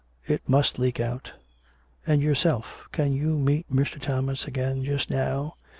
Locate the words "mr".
3.69-4.01